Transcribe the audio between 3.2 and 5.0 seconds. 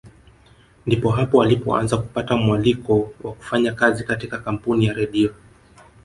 wa kufanya kazi katika kampuni ya